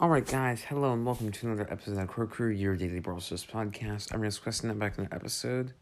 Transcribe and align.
Alright, 0.00 0.26
guys, 0.26 0.62
hello 0.62 0.94
and 0.94 1.04
welcome 1.04 1.30
to 1.30 1.46
another 1.46 1.70
episode 1.70 1.98
of 1.98 2.08
Crow 2.08 2.26
Crew, 2.26 2.48
your 2.48 2.74
daily 2.74 3.00
Brawl 3.00 3.20
Stars 3.20 3.44
podcast. 3.44 4.14
I'm 4.14 4.22
just 4.22 4.42
questing 4.42 4.68
that 4.68 4.78
back 4.78 4.96
in 4.96 5.04
the 5.04 5.14
episode. 5.14 5.74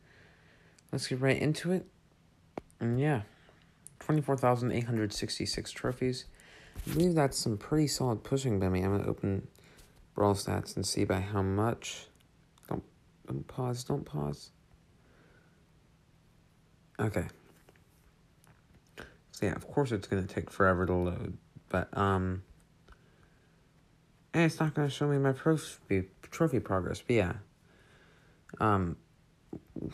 Let's 0.91 1.07
get 1.07 1.21
right 1.21 1.41
into 1.41 1.71
it. 1.71 1.87
And 2.81 2.99
yeah, 2.99 3.21
24,866 4.01 5.71
trophies. 5.71 6.25
I 6.85 6.95
believe 6.95 7.15
that's 7.15 7.39
some 7.39 7.57
pretty 7.57 7.87
solid 7.87 8.25
pushing 8.25 8.59
by 8.59 8.69
me. 8.69 8.83
I'm 8.83 8.91
going 8.91 9.05
to 9.05 9.09
open 9.09 9.47
Brawl 10.17 10.35
Stats 10.35 10.75
and 10.75 10.85
see 10.85 11.05
by 11.05 11.21
how 11.21 11.43
much. 11.43 12.07
Don't, 12.69 12.83
don't 13.25 13.47
pause, 13.47 13.85
don't 13.85 14.05
pause. 14.05 14.51
Okay. 16.99 17.27
So 19.31 19.47
yeah, 19.47 19.55
of 19.55 19.69
course 19.69 19.93
it's 19.93 20.09
going 20.09 20.27
to 20.27 20.35
take 20.35 20.51
forever 20.51 20.87
to 20.87 20.93
load, 20.93 21.39
but 21.69 21.97
um 21.97 22.43
and 24.35 24.45
it's 24.45 24.61
not 24.61 24.75
going 24.75 24.89
to 24.89 24.95
show 24.95 25.09
me 25.09 25.19
my 25.19 25.33
trophy 25.33 26.09
trophy 26.23 26.61
progress. 26.61 27.03
But 27.07 27.17
yeah, 27.17 27.33
um, 28.61 28.97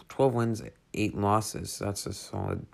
twelve 0.09 0.35
wins, 0.35 0.63
eight 0.93 1.17
losses. 1.17 1.79
That's 1.79 2.07
a 2.07 2.13
solid 2.13 2.67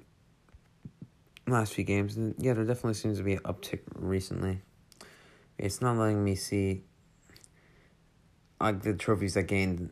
last 1.47 1.75
few 1.75 1.85
games. 1.85 2.17
And 2.17 2.35
yeah, 2.39 2.55
there 2.55 2.65
definitely 2.65 2.95
seems 2.95 3.19
to 3.19 3.25
be 3.25 3.35
an 3.35 3.41
uptick 3.41 3.81
recently. 3.95 4.61
It's 5.59 5.83
not 5.83 5.97
letting 5.97 6.25
me 6.25 6.35
see 6.35 6.85
like 8.61 8.83
the 8.83 8.95
trophies 8.95 9.37
I 9.37 9.43
gained 9.43 9.91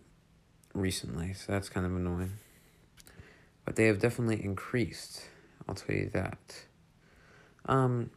recently, 0.75 1.33
so 1.35 1.53
that's 1.53 1.69
kind 1.69 1.85
of 1.85 1.95
annoying. 1.95 2.33
But 3.65 3.77
they 3.77 3.87
have 3.87 3.99
definitely 3.99 4.43
increased. 4.43 5.23
I'll 5.69 5.75
tell 5.75 5.95
you 5.95 6.11
that. 6.15 6.39
Um, 7.67 8.11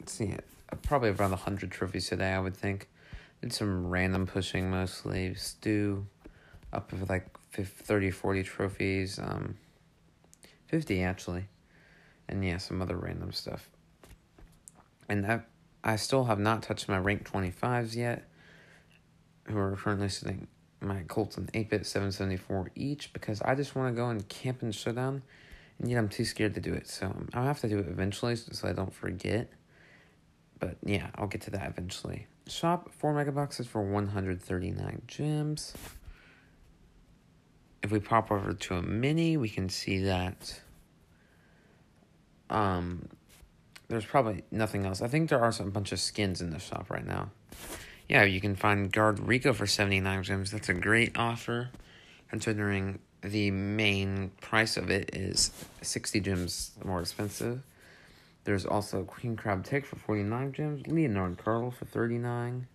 let's 0.00 0.12
see, 0.12 0.34
probably 0.82 1.10
around 1.10 1.32
hundred 1.32 1.70
trophies 1.70 2.08
today, 2.08 2.32
I 2.32 2.40
would 2.40 2.56
think. 2.56 2.88
Did 3.44 3.52
some 3.52 3.86
random 3.88 4.26
pushing 4.26 4.70
mostly. 4.70 5.34
Stu 5.34 6.06
up 6.72 6.90
with 6.90 7.10
like 7.10 7.26
50, 7.50 7.84
30, 7.84 8.10
40 8.10 8.42
trophies. 8.42 9.18
Um, 9.18 9.58
50 10.68 11.02
actually. 11.02 11.44
And 12.26 12.42
yeah, 12.42 12.56
some 12.56 12.80
other 12.80 12.96
random 12.96 13.32
stuff. 13.32 13.68
And 15.10 15.24
that 15.24 15.46
I 15.84 15.96
still 15.96 16.24
have 16.24 16.38
not 16.38 16.62
touched 16.62 16.88
my 16.88 16.96
rank 16.96 17.30
25s 17.30 17.94
yet. 17.94 18.24
Who 19.48 19.58
are 19.58 19.76
currently 19.76 20.08
sitting 20.08 20.46
my 20.80 21.02
Colts 21.02 21.36
and 21.36 21.50
8 21.52 21.68
bit 21.68 21.84
774 21.84 22.70
each 22.74 23.12
because 23.12 23.42
I 23.42 23.54
just 23.54 23.76
want 23.76 23.94
to 23.94 24.00
go 24.00 24.08
and 24.08 24.26
camp 24.26 24.62
and 24.62 24.74
showdown. 24.74 25.20
And 25.78 25.90
yet 25.90 25.98
I'm 25.98 26.08
too 26.08 26.24
scared 26.24 26.54
to 26.54 26.62
do 26.62 26.72
it. 26.72 26.88
So 26.88 27.14
I'll 27.34 27.44
have 27.44 27.60
to 27.60 27.68
do 27.68 27.78
it 27.78 27.88
eventually 27.88 28.36
so 28.36 28.66
I 28.66 28.72
don't 28.72 28.94
forget. 28.94 29.50
But 30.58 30.78
yeah, 30.82 31.10
I'll 31.16 31.26
get 31.26 31.42
to 31.42 31.50
that 31.50 31.68
eventually. 31.68 32.26
Shop 32.46 32.90
4 32.92 33.14
megaboxes 33.14 33.66
for 33.66 33.82
139 33.82 35.02
gems. 35.06 35.74
If 37.82 37.90
we 37.90 38.00
pop 38.00 38.30
over 38.30 38.52
to 38.52 38.74
a 38.74 38.82
mini, 38.82 39.36
we 39.36 39.48
can 39.48 39.68
see 39.68 40.04
that 40.04 40.60
um, 42.50 43.08
there's 43.88 44.04
probably 44.04 44.44
nothing 44.50 44.84
else. 44.86 45.02
I 45.02 45.08
think 45.08 45.30
there 45.30 45.40
are 45.40 45.52
some 45.52 45.70
bunch 45.70 45.92
of 45.92 46.00
skins 46.00 46.40
in 46.40 46.50
the 46.50 46.58
shop 46.58 46.90
right 46.90 47.06
now. 47.06 47.30
Yeah, 48.08 48.24
you 48.24 48.40
can 48.40 48.54
find 48.54 48.92
Guard 48.92 49.18
Rico 49.20 49.52
for 49.52 49.66
79 49.66 50.22
gems. 50.22 50.50
That's 50.50 50.68
a 50.68 50.74
great 50.74 51.16
offer, 51.16 51.70
considering 52.28 52.98
the 53.22 53.50
main 53.50 54.32
price 54.40 54.76
of 54.76 54.90
it 54.90 55.10
is 55.14 55.50
60 55.80 56.20
gems 56.20 56.72
more 56.84 57.00
expensive. 57.00 57.62
There's 58.44 58.66
also 58.66 59.04
Queen 59.04 59.36
Crab 59.36 59.64
Tick 59.64 59.86
for 59.86 59.96
49 59.96 60.52
gems, 60.52 60.86
Leonard 60.86 61.38
Carl 61.38 61.70
for 61.70 61.86
39. 61.86 62.66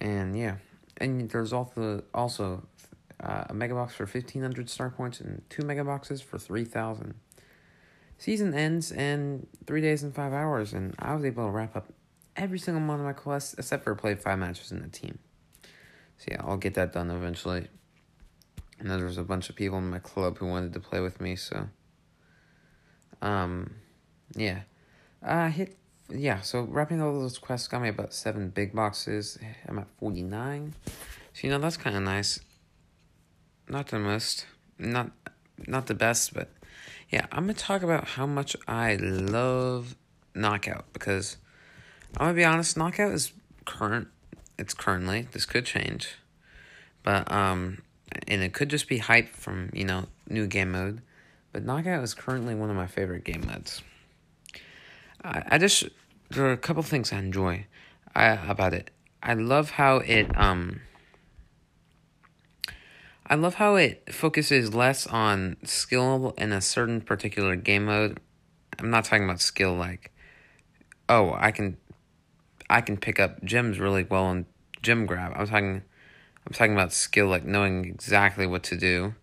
And 0.00 0.36
yeah, 0.36 0.56
and 0.98 1.30
there's 1.30 1.52
also 1.52 2.02
also 2.12 2.66
uh, 3.20 3.44
a 3.48 3.54
mega 3.54 3.74
box 3.74 3.94
for 3.94 4.04
1500 4.04 4.68
star 4.68 4.90
points 4.90 5.20
and 5.20 5.42
two 5.48 5.62
mega 5.62 5.84
boxes 5.84 6.20
for 6.20 6.38
3000. 6.38 7.14
Season 8.18 8.52
ends 8.52 8.90
in 8.90 9.46
3 9.66 9.80
days 9.80 10.02
and 10.02 10.12
5 10.12 10.32
hours 10.32 10.72
and 10.72 10.94
I 10.98 11.14
was 11.14 11.24
able 11.24 11.46
to 11.46 11.50
wrap 11.50 11.76
up 11.76 11.92
every 12.36 12.58
single 12.58 12.84
one 12.86 12.98
of 12.98 13.06
my 13.06 13.12
quests 13.12 13.54
except 13.54 13.84
for 13.84 13.94
play 13.94 14.16
5 14.16 14.38
matches 14.38 14.72
in 14.72 14.82
the 14.82 14.88
team. 14.88 15.18
So 16.16 16.26
yeah, 16.32 16.42
I'll 16.44 16.56
get 16.56 16.74
that 16.74 16.92
done 16.92 17.10
eventually. 17.10 17.68
And 18.80 18.90
then 18.90 18.98
there's 18.98 19.18
a 19.18 19.24
bunch 19.24 19.50
of 19.50 19.56
people 19.56 19.78
in 19.78 19.88
my 19.88 20.00
club 20.00 20.38
who 20.38 20.46
wanted 20.46 20.72
to 20.72 20.80
play 20.80 21.00
with 21.00 21.20
me, 21.20 21.36
so 21.36 21.68
um 23.20 23.74
yeah. 24.34 24.60
Uh, 25.22 25.48
hit, 25.48 25.76
yeah, 26.10 26.40
so 26.40 26.62
wrapping 26.62 27.02
all 27.02 27.20
those 27.20 27.38
quests 27.38 27.68
got 27.68 27.82
me 27.82 27.88
about 27.88 28.14
seven 28.14 28.48
big 28.50 28.74
boxes. 28.74 29.38
I'm 29.66 29.78
at 29.78 29.88
49. 29.98 30.74
So, 31.34 31.46
you 31.46 31.50
know, 31.50 31.58
that's 31.58 31.76
kind 31.76 31.96
of 31.96 32.02
nice. 32.02 32.40
Not 33.68 33.88
the 33.88 33.98
most, 33.98 34.46
not, 34.78 35.10
not 35.66 35.86
the 35.86 35.94
best, 35.94 36.32
but 36.32 36.50
yeah, 37.10 37.26
I'm 37.32 37.44
going 37.44 37.54
to 37.54 37.60
talk 37.60 37.82
about 37.82 38.08
how 38.08 38.26
much 38.26 38.56
I 38.66 38.96
love 38.96 39.96
Knockout 40.34 40.92
because 40.92 41.36
I'm 42.16 42.26
going 42.26 42.36
to 42.36 42.40
be 42.40 42.44
honest, 42.44 42.76
Knockout 42.76 43.12
is 43.12 43.32
current. 43.64 44.08
It's 44.58 44.74
currently, 44.74 45.28
this 45.32 45.44
could 45.44 45.66
change. 45.66 46.16
But, 47.02 47.30
um, 47.30 47.82
and 48.26 48.42
it 48.42 48.52
could 48.52 48.70
just 48.70 48.88
be 48.88 48.98
hype 48.98 49.28
from, 49.28 49.70
you 49.72 49.84
know, 49.84 50.06
new 50.28 50.46
game 50.46 50.72
mode. 50.72 51.02
But 51.52 51.64
Knockout 51.64 52.02
is 52.02 52.14
currently 52.14 52.54
one 52.54 52.70
of 52.70 52.76
my 52.76 52.86
favorite 52.86 53.24
game 53.24 53.46
modes. 53.46 53.82
I, 55.24 55.42
I 55.52 55.58
just 55.58 55.88
there 56.30 56.46
are 56.46 56.52
a 56.52 56.58
couple 56.58 56.82
things 56.82 57.12
I 57.12 57.18
enjoy 57.18 57.66
I, 58.14 58.26
about 58.26 58.74
it. 58.74 58.90
I 59.22 59.34
love 59.34 59.70
how 59.70 59.98
it 59.98 60.36
um 60.38 60.80
I 63.26 63.34
love 63.34 63.54
how 63.54 63.76
it 63.76 64.12
focuses 64.12 64.74
less 64.74 65.06
on 65.06 65.56
skill 65.62 66.34
in 66.38 66.52
a 66.52 66.62
certain 66.62 67.02
particular 67.02 67.56
game 67.56 67.84
mode. 67.84 68.20
I'm 68.78 68.90
not 68.90 69.04
talking 69.04 69.24
about 69.24 69.40
skill 69.40 69.74
like 69.74 70.12
oh, 71.08 71.34
I 71.38 71.50
can 71.50 71.76
I 72.70 72.80
can 72.80 72.96
pick 72.96 73.18
up 73.18 73.42
gems 73.44 73.78
really 73.78 74.04
well 74.04 74.30
in 74.30 74.46
gem 74.82 75.06
grab. 75.06 75.32
I'm 75.34 75.46
talking 75.46 75.82
I'm 76.46 76.52
talking 76.52 76.74
about 76.74 76.92
skill 76.92 77.26
like 77.26 77.44
knowing 77.44 77.84
exactly 77.84 78.46
what 78.46 78.62
to 78.64 78.76
do 78.76 79.14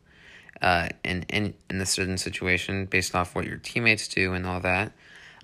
uh 0.61 0.89
in 1.03 1.23
in 1.23 1.53
in 1.69 1.81
a 1.81 1.85
certain 1.85 2.17
situation 2.17 2.85
based 2.85 3.15
off 3.15 3.35
what 3.35 3.45
your 3.45 3.57
teammates 3.57 4.07
do 4.07 4.33
and 4.33 4.45
all 4.45 4.59
that. 4.59 4.91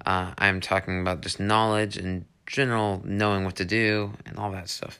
Uh, 0.05 0.33
I'm 0.37 0.61
talking 0.61 1.01
about 1.01 1.21
just 1.21 1.39
knowledge 1.39 1.97
and 1.97 2.25
general 2.45 3.01
knowing 3.05 3.43
what 3.45 3.55
to 3.57 3.65
do 3.65 4.13
and 4.25 4.37
all 4.37 4.51
that 4.51 4.69
stuff. 4.69 4.99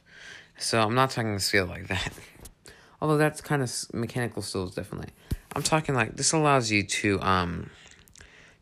So 0.58 0.82
I'm 0.82 0.96
not 0.96 1.10
talking 1.10 1.38
skill 1.40 1.66
like 1.66 1.88
that. 1.88 2.14
Although 3.02 3.18
that's 3.18 3.42
kind 3.42 3.62
of 3.64 3.74
mechanical 3.94 4.42
skills, 4.42 4.76
definitely. 4.76 5.10
I'm 5.56 5.64
talking 5.64 5.96
like 5.96 6.16
this 6.16 6.34
allows 6.34 6.72
you 6.72 6.84
to 6.84 7.20
um, 7.22 7.72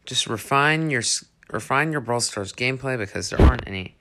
just 0.06 0.28
refine 0.28 0.90
your 0.90 1.04
refine 1.52 1.92
your 1.92 2.02
Brawl 2.02 2.22
Stars 2.22 2.54
gameplay 2.54 2.98
because 2.98 3.30
there 3.30 3.42
aren't 3.42 3.68
any 3.68 3.98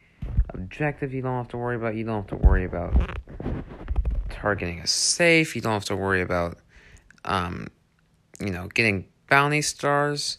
objectives 0.50 1.12
you 1.12 1.22
don't 1.22 1.36
have 1.36 1.48
to 1.48 1.56
worry 1.56 1.76
about. 1.76 1.96
You 1.96 2.04
don't 2.04 2.28
have 2.28 2.38
to 2.40 2.46
worry 2.46 2.64
about 2.64 2.94
targeting 4.30 4.78
a 4.80 4.86
safe. 4.86 5.56
You 5.56 5.60
don't 5.60 5.72
have 5.72 5.86
to 5.86 5.96
worry 5.96 6.22
about 6.22 6.58
um, 7.24 7.68
you 8.40 8.50
know, 8.50 8.68
getting 8.68 9.06
bounty 9.28 9.62
stars. 9.62 10.38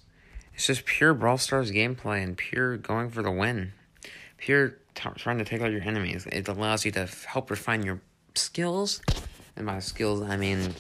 It's 0.60 0.68
just 0.68 0.84
pure 0.84 1.14
Brawl 1.14 1.38
Stars 1.38 1.72
gameplay 1.72 2.22
and 2.22 2.36
pure 2.36 2.76
going 2.76 3.12
for 3.12 3.24
the 3.24 3.32
win. 3.32 3.72
Pure 4.36 4.76
t- 4.94 5.10
trying 5.16 5.38
to 5.38 5.46
take 5.46 5.62
out 5.62 5.72
your 5.72 5.82
enemies. 5.84 6.28
It 6.30 6.50
allows 6.50 6.84
you 6.84 6.92
to 6.92 7.04
f- 7.04 7.24
help 7.24 7.50
refine 7.50 7.84
your 7.84 8.02
skills. 8.36 9.02
And 9.56 9.66
by 9.66 9.80
skills, 9.80 10.22
I 10.22 10.36
mean 10.36 10.74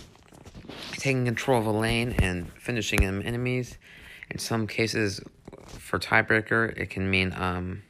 taking 0.97 1.23
control 1.23 1.61
of 1.61 1.65
a 1.65 1.71
lane 1.71 2.13
and 2.19 2.51
finishing 2.59 2.99
them 2.99 3.21
enemies. 3.23 3.77
In 4.29 4.37
some 4.37 4.67
cases, 4.67 5.21
for 5.65 5.97
tiebreaker, 5.97 6.77
it 6.77 6.89
can 6.89 7.09
mean 7.09 7.31
um, 7.37 7.83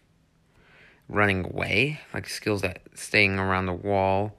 running 1.07 1.43
away, 1.43 2.01
like 2.13 2.29
skills 2.29 2.61
that 2.61 2.83
staying 2.93 3.39
around 3.39 3.65
the 3.65 3.73
wall, 3.73 4.37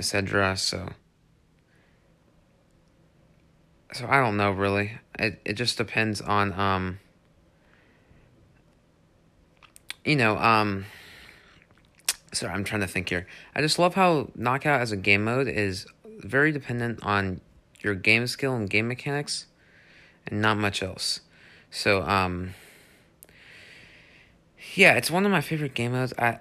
etc. 0.00 0.56
So 0.56 0.88
so 3.92 4.06
I 4.08 4.20
don't 4.20 4.36
know 4.36 4.50
really. 4.50 4.92
It 5.18 5.40
it 5.44 5.52
just 5.54 5.76
depends 5.76 6.20
on 6.20 6.52
um 6.58 6.98
you 10.04 10.16
know, 10.16 10.36
um 10.38 10.86
sorry, 12.32 12.52
I'm 12.52 12.64
trying 12.64 12.80
to 12.80 12.86
think 12.86 13.08
here. 13.08 13.26
I 13.54 13.60
just 13.60 13.78
love 13.78 13.94
how 13.94 14.30
knockout 14.34 14.80
as 14.80 14.92
a 14.92 14.96
game 14.96 15.24
mode 15.24 15.48
is 15.48 15.86
very 16.04 16.52
dependent 16.52 17.02
on 17.02 17.40
your 17.80 17.94
game 17.94 18.26
skill 18.26 18.54
and 18.54 18.68
game 18.68 18.88
mechanics 18.88 19.46
and 20.26 20.40
not 20.40 20.56
much 20.56 20.82
else. 20.82 21.20
So 21.70 22.02
um 22.02 22.54
yeah, 24.74 24.94
it's 24.94 25.10
one 25.10 25.26
of 25.26 25.32
my 25.32 25.40
favorite 25.40 25.74
game 25.74 25.92
modes. 25.92 26.14
I 26.18 26.38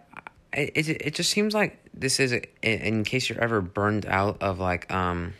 it 0.53 0.89
it, 0.89 1.13
just 1.13 1.31
seems 1.31 1.53
like 1.53 1.79
this 1.93 2.19
is 2.19 2.33
in 2.61 3.03
case 3.03 3.29
you're 3.29 3.41
ever 3.41 3.61
burned 3.61 4.05
out 4.05 4.41
of 4.41 4.59
like 4.59 4.91
um 4.91 5.33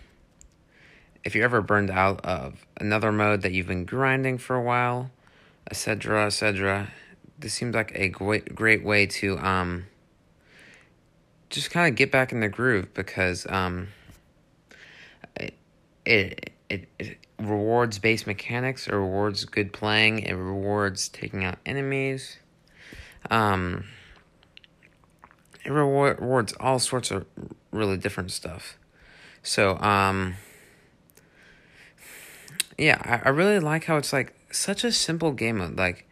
if 1.23 1.35
you're 1.35 1.44
ever 1.44 1.62
burned 1.62 1.89
out 1.89 2.25
of 2.25 2.65
another 2.77 3.12
mode 3.12 3.41
that 3.41 3.51
you've 3.51 3.68
been 3.68 3.85
grinding 3.85 4.38
for 4.38 4.56
a 4.56 4.62
while, 4.62 5.12
etc., 5.69 6.25
etc., 6.25 6.89
this 7.38 7.53
seems 7.53 7.73
like 7.73 7.91
a 7.95 8.07
great 8.07 8.53
great 8.53 8.83
way 8.83 9.07
to 9.07 9.38
um 9.39 9.88
just 11.50 11.71
kind 11.71 11.89
of 11.89 11.95
get 11.95 12.12
back 12.12 12.31
in 12.31 12.39
the 12.39 12.47
groove 12.47 12.94
because 12.94 13.47
um 13.50 13.88
it 15.35 15.56
it 16.06 16.51
it, 16.69 16.88
it 17.00 17.18
rewards 17.39 17.97
base 17.97 18.27
mechanics, 18.27 18.88
it 18.88 18.94
rewards 18.94 19.44
good 19.45 19.73
playing, 19.73 20.19
it 20.19 20.33
rewards 20.33 21.09
taking 21.09 21.44
out 21.44 21.57
enemies. 21.65 22.38
Um 23.29 23.85
it 25.63 25.71
rewards 25.71 26.53
all 26.59 26.79
sorts 26.79 27.12
of 27.12 27.25
really 27.71 27.97
different 27.97 28.31
stuff. 28.31 28.77
So, 29.44 29.77
um, 29.77 30.35
yeah, 32.81 33.00
I, 33.04 33.28
I 33.28 33.31
really 33.31 33.60
like 33.60 33.86
how 33.86 33.98
it's 33.98 34.12
like 34.12 34.33
such 34.51 34.83
a 34.83 34.92
simple 34.92 35.31
game 35.31 35.60
mode. 35.60 35.78
Like, 35.78 36.07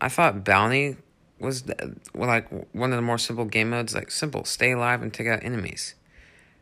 I 0.00 0.08
thought 0.08 0.44
Bounty 0.44 0.96
was 1.40 1.64
like 2.14 2.48
one 2.72 2.92
of 2.92 2.96
the 2.96 3.02
more 3.02 3.18
simple 3.18 3.44
game 3.44 3.70
modes. 3.70 3.92
Like, 3.92 4.12
simple, 4.12 4.44
stay 4.44 4.72
alive 4.72 5.02
and 5.02 5.12
take 5.12 5.26
out 5.26 5.42
enemies. 5.42 5.96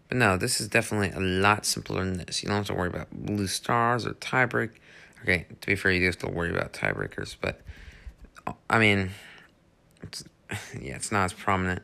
But 0.09 0.17
no, 0.17 0.39
this 0.39 0.59
is 0.59 0.69
definitely 0.69 1.11
a 1.11 1.21
lot 1.21 1.67
simpler 1.67 2.03
than 2.03 2.17
this. 2.17 2.43
You 2.43 2.49
don't 2.49 2.57
have 2.57 2.67
to 2.69 2.75
worry 2.75 2.89
about 2.89 3.09
blue 3.13 3.47
stars 3.47 4.07
or 4.07 4.15
tiebreak. 4.15 4.71
Okay, 5.23 5.47
to 5.61 5.67
be 5.67 5.77
fair, 5.77 5.93
you 5.93 6.01
do 6.01 6.07
have 6.07 6.19
to 6.19 6.29
worry 6.29 6.51
about 6.51 6.73
tiebreakers, 6.73 7.37
but 7.39 7.61
I 8.71 8.79
mean, 8.79 9.11
it's, 10.03 10.25
yeah, 10.81 10.97
it's 10.97 11.13
not 11.13 11.27
as 11.27 11.35
prominent. 11.35 11.83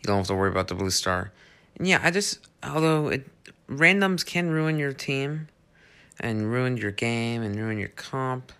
You 0.00 0.08
don't 0.08 0.18
have 0.18 0.26
to 0.26 0.34
worry 0.34 0.50
about 0.50 0.66
the 0.66 0.74
blue 0.74 0.90
star. 0.90 1.30
And 1.76 1.86
yeah, 1.86 2.00
I 2.02 2.10
just 2.10 2.48
although 2.64 3.08
it 3.08 3.28
randoms 3.68 4.26
can 4.26 4.50
ruin 4.50 4.76
your 4.76 4.92
team 4.92 5.46
and 6.20 6.50
ruined 6.50 6.78
your 6.78 6.92
game 6.92 7.42
and 7.42 7.56
ruined 7.56 7.80
your 7.80 7.88
comp. 7.90 8.52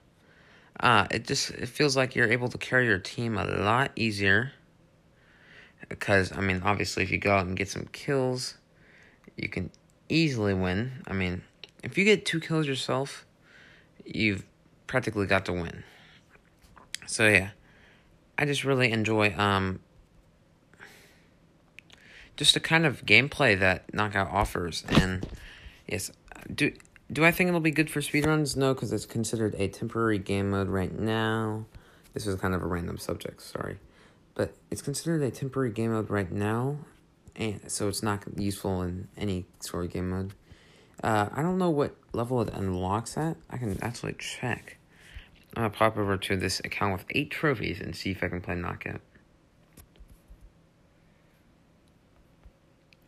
Uh, 0.81 1.07
it 1.11 1.27
just 1.27 1.51
it 1.51 1.69
feels 1.69 1.97
like 1.97 2.15
you're 2.15 2.31
able 2.31 2.49
to 2.49 2.59
carry 2.59 2.87
your 2.87 2.99
team 2.99 3.37
a 3.37 3.45
lot 3.45 3.93
easier. 3.97 4.53
Because 5.89 6.33
I 6.33 6.41
mean, 6.41 6.63
obviously, 6.65 7.03
if 7.03 7.11
you 7.11 7.19
go 7.19 7.33
out 7.33 7.47
and 7.47 7.57
get 7.57 7.69
some 7.69 7.87
kills, 7.93 8.57
you 9.37 9.49
can 9.49 9.71
easily 10.09 10.55
win. 10.55 11.03
I 11.07 11.13
mean, 11.13 11.43
if 11.83 11.97
you 11.97 12.05
get 12.05 12.27
two 12.27 12.41
kills 12.41 12.67
yourself, 12.67 13.25
you've 14.05 14.45
practically 14.87 15.27
got 15.27 15.45
to 15.47 15.53
win. 15.53 15.85
So 17.07 17.29
yeah, 17.29 17.51
I 18.39 18.47
just 18.47 18.65
really 18.65 18.91
enjoy 18.91 19.35
um 19.37 19.81
just 22.37 22.55
the 22.55 22.61
kind 22.61 22.85
of 22.85 23.05
gameplay 23.07 23.59
that 23.59 23.93
Knockout 23.95 24.31
offers. 24.31 24.85
And 24.89 25.27
yes, 25.87 26.11
do 26.53 26.73
do 27.13 27.25
I 27.25 27.31
think 27.31 27.49
it'll 27.49 27.61
be 27.61 27.71
good 27.71 27.91
for 27.91 28.01
speedruns? 28.01 28.57
No, 28.57 28.75
because 28.75 28.93
it's 28.93 29.07
considered 29.07 29.55
a 29.57 29.69
temporary 29.69 30.19
game 30.19 30.51
mode 30.51 30.69
right 30.69 30.93
now. 30.93 31.67
This 32.15 32.27
is 32.27 32.41
kind 32.41 32.55
of 32.55 32.63
a 32.63 32.67
random 32.67 32.99
subject, 32.99 33.43
sorry. 33.43 33.79
But 34.35 34.55
it's 34.71 34.83
considered 34.83 35.23
a 35.23 35.31
temporary 35.31 35.71
game 35.71 35.93
mode 35.93 36.11
right 36.11 36.31
now, 36.31 36.79
and 37.37 37.71
so 37.71 37.89
it's 37.89 38.03
not 38.03 38.23
useful 38.37 38.83
in 38.83 39.09
any 39.17 39.47
sort 39.61 39.85
of 39.85 39.93
game 39.93 40.11
mode. 40.11 40.35
Uh, 41.03 41.29
I 41.33 41.43
don't 41.43 41.59
know 41.59 41.71
what 41.71 41.95
level 42.13 42.41
it 42.41 42.51
unlocks 42.53 43.17
at. 43.17 43.37
I 43.51 43.59
can 43.59 43.79
actually 43.83 44.15
check. 44.15 44.79
I'm 45.57 45.63
gonna 45.63 45.71
pop 45.71 45.97
over 45.97 46.17
to 46.17 46.37
this 46.37 46.61
account 46.61 46.95
with 46.95 47.05
eight 47.11 47.31
trophies 47.31 47.81
and 47.81 47.95
see 47.95 48.11
if 48.11 48.23
I 48.23 48.29
can 48.29 48.41
play 48.41 48.55
Knockout. 48.55 49.01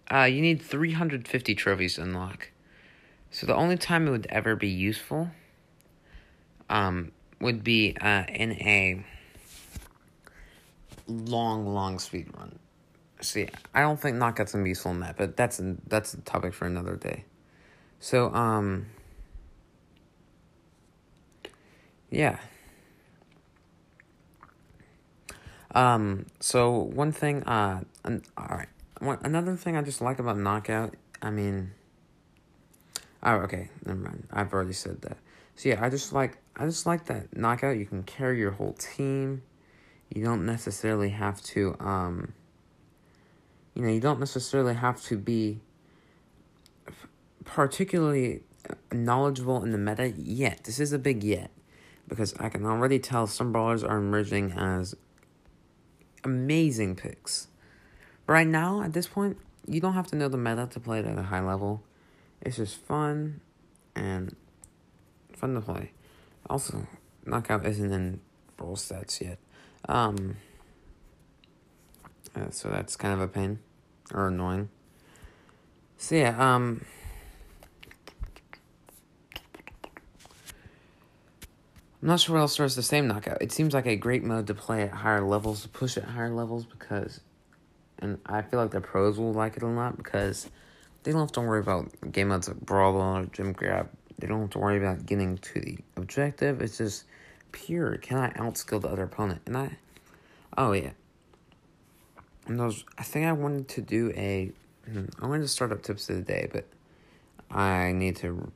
Uh, 0.08 0.24
you 0.24 0.40
need 0.40 0.62
350 0.62 1.54
trophies 1.56 1.96
to 1.96 2.02
unlock. 2.02 2.50
So 3.36 3.46
the 3.46 3.54
only 3.54 3.76
time 3.76 4.08
it 4.08 4.12
would 4.12 4.26
ever 4.30 4.56
be 4.56 4.68
useful 4.68 5.28
um, 6.70 7.12
would 7.38 7.62
be 7.62 7.94
uh, 8.00 8.24
in 8.30 8.52
a 8.52 9.04
long, 11.06 11.66
long 11.66 11.98
speed 11.98 12.28
run. 12.34 12.58
See, 13.20 13.46
I 13.74 13.82
don't 13.82 14.00
think 14.00 14.16
knockouts 14.16 14.52
gonna 14.52 14.64
be 14.64 14.70
useful 14.70 14.92
in 14.92 15.00
that, 15.00 15.18
but 15.18 15.36
that's 15.36 15.60
that's 15.86 16.14
a 16.14 16.20
topic 16.22 16.54
for 16.54 16.64
another 16.64 16.96
day. 16.96 17.26
So, 18.00 18.32
um, 18.32 18.86
yeah. 22.08 22.38
Um, 25.74 26.24
so 26.40 26.70
one 26.70 27.12
thing, 27.12 27.42
uh, 27.42 27.82
all 28.06 28.46
right. 28.48 28.68
One, 29.00 29.18
another 29.22 29.56
thing 29.56 29.76
I 29.76 29.82
just 29.82 30.00
like 30.00 30.18
about 30.18 30.38
Knockout, 30.38 30.94
I 31.20 31.28
mean, 31.30 31.72
oh, 33.22 33.36
okay, 33.36 33.70
never 33.84 33.98
mind. 33.98 34.26
I've 34.32 34.52
already 34.52 34.72
said 34.72 35.02
that. 35.02 35.18
So 35.54 35.68
yeah, 35.68 35.84
I 35.84 35.88
just 35.88 36.12
like 36.12 36.38
I 36.56 36.66
just 36.66 36.86
like 36.86 37.06
that 37.06 37.36
Knockout. 37.36 37.76
You 37.78 37.86
can 37.86 38.02
carry 38.02 38.38
your 38.38 38.52
whole 38.52 38.74
team. 38.74 39.42
You 40.14 40.22
don't 40.22 40.46
necessarily 40.46 41.08
have 41.10 41.42
to, 41.42 41.74
um, 41.80 42.32
you 43.74 43.82
know, 43.82 43.88
you 43.88 44.00
don't 44.00 44.20
necessarily 44.20 44.74
have 44.74 45.02
to 45.04 45.16
be 45.16 45.60
particularly 47.44 48.42
knowledgeable 48.92 49.64
in 49.64 49.72
the 49.72 49.78
meta 49.78 50.10
yet. 50.16 50.64
This 50.64 50.78
is 50.78 50.92
a 50.92 50.98
big 50.98 51.24
yet 51.24 51.50
because 52.06 52.34
I 52.38 52.48
can 52.48 52.64
already 52.64 53.00
tell 53.00 53.26
some 53.26 53.50
brawlers 53.50 53.82
are 53.82 53.98
emerging 53.98 54.52
as 54.52 54.94
amazing 56.22 56.94
picks 56.94 57.48
right 58.26 58.46
now, 58.46 58.82
at 58.82 58.92
this 58.92 59.06
point, 59.06 59.38
you 59.66 59.80
don't 59.80 59.94
have 59.94 60.06
to 60.08 60.16
know 60.16 60.28
the 60.28 60.36
meta 60.36 60.68
to 60.72 60.80
play 60.80 61.00
it 61.00 61.06
at 61.06 61.18
a 61.18 61.22
high 61.22 61.40
level. 61.40 61.82
It's 62.42 62.56
just 62.56 62.76
fun 62.76 63.40
and 63.94 64.34
fun 65.34 65.54
to 65.54 65.60
play. 65.60 65.92
Also, 66.48 66.86
knockout 67.24 67.66
isn't 67.66 67.92
in 67.92 68.20
brawl 68.56 68.76
stats 68.76 69.20
yet. 69.20 69.38
Um, 69.88 70.36
uh, 72.34 72.50
so 72.50 72.68
that's 72.68 72.96
kind 72.96 73.14
of 73.14 73.20
a 73.20 73.28
pain 73.28 73.58
or 74.12 74.28
annoying. 74.28 74.68
So 75.98 76.14
yeah, 76.14 76.36
um, 76.38 76.84
I'm 82.02 82.08
not 82.08 82.20
sure 82.20 82.34
what 82.34 82.42
else 82.42 82.60
is 82.60 82.76
the 82.76 82.82
same 82.82 83.08
knockout. 83.08 83.38
It 83.40 83.50
seems 83.50 83.74
like 83.74 83.86
a 83.86 83.96
great 83.96 84.22
mode 84.22 84.46
to 84.48 84.54
play 84.54 84.82
at 84.82 84.90
higher 84.90 85.22
levels, 85.22 85.62
to 85.62 85.68
push 85.68 85.96
at 85.96 86.04
higher 86.04 86.32
levels 86.32 86.64
because 86.64 87.20
and 87.98 88.18
I 88.26 88.42
feel 88.42 88.60
like 88.60 88.70
the 88.70 88.80
pros 88.80 89.18
will 89.18 89.32
like 89.32 89.56
it 89.56 89.62
a 89.62 89.66
lot 89.66 89.96
because 89.96 90.50
they 91.06 91.12
don't 91.12 91.20
have 91.20 91.32
to 91.32 91.40
worry 91.40 91.60
about 91.60 91.88
game 92.10 92.28
modes 92.28 92.48
like 92.48 92.60
Brawl 92.60 92.96
or 92.96 93.26
Gem 93.26 93.52
Grab. 93.52 93.88
They 94.18 94.26
don't 94.26 94.40
have 94.40 94.50
to 94.50 94.58
worry 94.58 94.76
about 94.76 95.06
getting 95.06 95.38
to 95.38 95.60
the 95.60 95.78
objective. 95.96 96.60
It's 96.60 96.78
just 96.78 97.04
pure. 97.52 97.96
Can 97.98 98.18
I 98.18 98.30
outskill 98.30 98.82
the 98.82 98.88
other 98.88 99.04
opponent? 99.04 99.42
And 99.46 99.56
I, 99.56 99.78
oh 100.58 100.72
yeah. 100.72 100.90
And 102.46 102.58
those, 102.58 102.84
I 102.98 103.04
think 103.04 103.26
I 103.26 103.32
wanted 103.32 103.68
to 103.68 103.80
do 103.80 104.12
a. 104.16 104.50
Hmm, 104.90 105.06
wanted 105.20 105.42
to 105.42 105.48
start 105.48 105.72
up 105.72 105.82
tips 105.82 106.10
of 106.10 106.16
the 106.16 106.22
day, 106.22 106.48
but 106.52 106.64
I 107.50 107.92
need 107.92 108.16
to. 108.16 108.50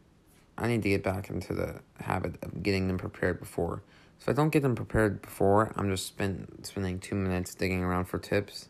I 0.58 0.66
need 0.66 0.82
to 0.82 0.88
get 0.88 1.04
back 1.04 1.30
into 1.30 1.54
the 1.54 1.80
habit 2.00 2.34
of 2.42 2.62
getting 2.62 2.88
them 2.88 2.98
prepared 2.98 3.38
before. 3.38 3.82
So 4.18 4.24
if 4.24 4.28
I 4.30 4.32
don't 4.32 4.50
get 4.50 4.62
them 4.62 4.74
prepared 4.74 5.22
before, 5.22 5.72
I'm 5.76 5.88
just 5.88 6.06
spend, 6.06 6.60
spending 6.64 6.98
two 6.98 7.14
minutes 7.14 7.54
digging 7.54 7.82
around 7.82 8.04
for 8.04 8.18
tips 8.18 8.68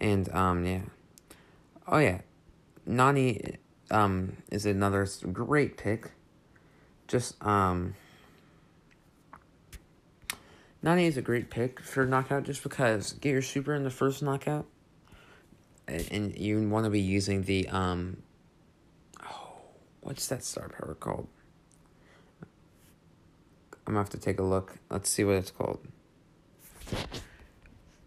and 0.00 0.32
um 0.34 0.64
yeah. 0.64 0.82
Oh 1.86 1.98
yeah. 1.98 2.20
Nani 2.88 3.56
um 3.90 4.38
is 4.50 4.66
another 4.66 5.06
great 5.30 5.76
pick. 5.76 6.10
Just 7.06 7.42
um 7.44 7.94
Nani 10.82 11.06
is 11.06 11.16
a 11.16 11.22
great 11.22 11.50
pick 11.50 11.80
for 11.80 12.06
knockout 12.06 12.44
just 12.44 12.62
because 12.62 13.12
get 13.12 13.30
your 13.30 13.42
super 13.42 13.74
in 13.74 13.84
the 13.84 13.90
first 13.90 14.22
knockout 14.22 14.66
and 15.86 16.36
you 16.38 16.68
want 16.68 16.84
to 16.84 16.90
be 16.90 17.00
using 17.00 17.42
the 17.42 17.68
um 17.68 18.22
oh 19.22 19.52
what's 20.00 20.26
that 20.28 20.42
star 20.42 20.68
power 20.68 20.94
called? 20.94 21.28
I'm 23.86 23.94
gonna 23.94 23.98
have 23.98 24.10
to 24.10 24.18
take 24.18 24.38
a 24.38 24.42
look. 24.42 24.78
Let's 24.90 25.10
see 25.10 25.24
what 25.24 25.36
it's 25.36 25.50
called. 25.50 25.80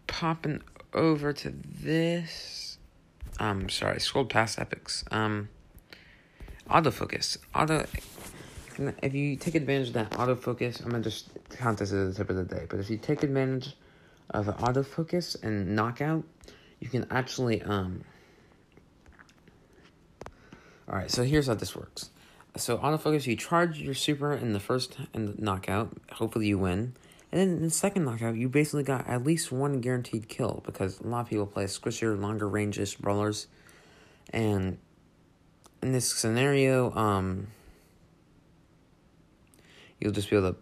Popping 0.06 0.62
over 0.92 1.32
to 1.32 1.50
this. 1.50 2.61
Um, 3.42 3.68
sorry, 3.68 3.98
scrolled 3.98 4.30
past 4.30 4.60
epics. 4.60 5.04
Um, 5.10 5.48
autofocus. 6.70 7.38
Auto. 7.52 7.84
If 9.02 9.14
you 9.14 9.34
take 9.34 9.56
advantage 9.56 9.88
of 9.88 9.94
that 9.94 10.10
autofocus, 10.12 10.80
I'm 10.82 10.92
gonna 10.92 11.02
just 11.02 11.28
count 11.50 11.78
this 11.78 11.92
as 11.92 12.14
the 12.14 12.22
tip 12.22 12.30
of 12.30 12.36
the 12.36 12.44
day. 12.44 12.66
But 12.68 12.78
if 12.78 12.88
you 12.88 12.98
take 12.98 13.24
advantage 13.24 13.74
of 14.30 14.46
the 14.46 14.52
autofocus 14.52 15.42
and 15.42 15.74
knockout, 15.74 16.22
you 16.78 16.88
can 16.88 17.04
actually 17.10 17.60
um. 17.62 18.04
All 20.88 20.94
right, 20.94 21.10
so 21.10 21.24
here's 21.24 21.48
how 21.48 21.54
this 21.54 21.74
works. 21.74 22.10
So 22.56 22.78
autofocus, 22.78 23.26
you 23.26 23.34
charge 23.34 23.80
your 23.80 23.94
super 23.94 24.32
in 24.32 24.52
the 24.52 24.60
first 24.60 24.98
the 25.12 25.34
knockout. 25.36 25.96
Hopefully 26.12 26.46
you 26.46 26.58
win. 26.58 26.94
And 27.32 27.40
then 27.40 27.48
in 27.56 27.62
the 27.62 27.70
second 27.70 28.04
knockout, 28.04 28.36
you 28.36 28.50
basically 28.50 28.82
got 28.82 29.08
at 29.08 29.24
least 29.24 29.50
one 29.50 29.80
guaranteed 29.80 30.28
kill 30.28 30.62
because 30.66 31.00
a 31.00 31.06
lot 31.06 31.20
of 31.20 31.30
people 31.30 31.46
play 31.46 31.64
squishier, 31.64 32.20
longer 32.20 32.46
ranges 32.46 32.94
brawlers. 32.94 33.46
And 34.30 34.76
in 35.82 35.92
this 35.92 36.12
scenario, 36.12 36.94
um, 36.94 37.48
you'll 39.98 40.12
just 40.12 40.28
be 40.28 40.36
able 40.36 40.52
to 40.52 40.58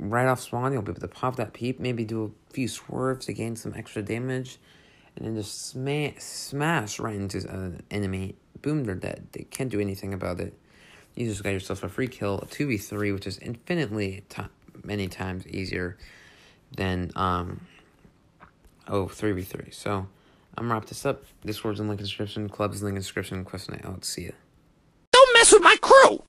right 0.00 0.26
off 0.26 0.40
spawn, 0.40 0.72
you'll 0.72 0.82
be 0.82 0.90
able 0.90 1.00
to 1.00 1.08
pop 1.08 1.36
that 1.36 1.52
peep, 1.52 1.78
maybe 1.78 2.04
do 2.04 2.24
a 2.24 2.52
few 2.52 2.66
swerves 2.68 3.26
to 3.26 3.32
gain 3.32 3.56
some 3.56 3.74
extra 3.76 4.02
damage, 4.02 4.58
and 5.16 5.26
then 5.26 5.36
just 5.36 5.68
sma- 5.68 6.18
smash 6.18 6.98
right 6.98 7.16
into 7.16 7.38
an 7.48 7.82
enemy. 7.90 8.34
Boom, 8.60 8.84
they're 8.84 8.94
dead. 8.94 9.28
They 9.32 9.44
can't 9.44 9.70
do 9.70 9.80
anything 9.80 10.14
about 10.14 10.40
it. 10.40 10.54
You 11.14 11.26
just 11.26 11.42
got 11.42 11.50
yourself 11.50 11.82
a 11.82 11.88
free 11.88 12.08
kill, 12.08 12.38
a 12.38 12.46
2v3, 12.46 13.12
which 13.12 13.26
is 13.26 13.38
infinitely 13.38 14.24
t- 14.28 14.42
many 14.84 15.08
times 15.08 15.46
easier 15.46 15.96
than 16.76 17.10
um 17.16 17.66
oh 18.88 19.06
3v3. 19.06 19.72
So 19.74 20.06
I'm 20.56 20.70
wrap 20.72 20.86
this 20.86 21.06
up. 21.06 21.24
Discord's 21.44 21.80
in 21.80 21.88
link 21.88 22.00
description, 22.00 22.48
club's 22.48 22.80
in 22.80 22.86
link 22.86 22.98
description, 22.98 23.44
question. 23.44 23.80
I'll 23.84 24.02
see 24.02 24.26
ya. 24.26 24.32
Don't 25.12 25.34
mess 25.34 25.52
with 25.52 25.62
my 25.62 25.76
crew! 25.80 26.22